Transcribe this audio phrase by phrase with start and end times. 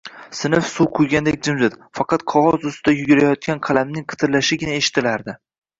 [0.37, 5.41] Sinf suv quygandek jimjit, faqat qog`oz ustida yugurayotgan qalamning qitirlashigina eshitilardi…